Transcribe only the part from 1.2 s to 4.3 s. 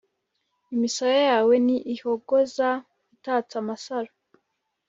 yawe ni ihogoza, itatse amasaro,